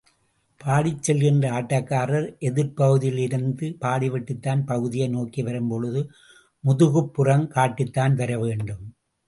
பாடிச் 0.61 1.03
செல்கின்ற 1.07 1.45
ஆட்டக்காரர் 1.49 2.25
எதிர்ப்பகுதியில் 2.39 3.17
இருந்து 3.17 3.77
பாடிவிட்டுத் 3.81 4.41
தன் 4.41 4.65
பகுதியை 4.65 5.07
நோக்கி 5.07 5.41
வரும் 5.41 5.69
பொழுது, 5.69 6.01
முதுகுப்புறம் 6.63 7.47
காட்டித்தான் 7.55 8.15
வரவேண்டும். 8.15 8.83